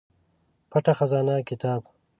پټه 0.69 0.93
خزانه 0.97 1.35
کتاب 1.49 1.81